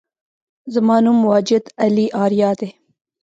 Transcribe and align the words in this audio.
زما 0.73 0.97
نوم 1.05 1.19
واجد 1.31 1.63
علي 1.83 2.05
آریا 2.23 2.51
دی 2.59 2.69